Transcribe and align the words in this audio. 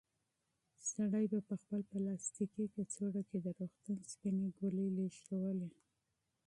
سړي 0.91 1.25
په 1.47 1.55
خپل 1.61 1.81
پلاستیکي 1.91 2.65
کڅوړه 2.75 3.21
کې 3.29 3.37
د 3.41 3.47
روغتون 3.59 3.97
سپینې 4.11 4.47
ګولۍ 4.57 4.87
لېږدولې. 4.97 5.69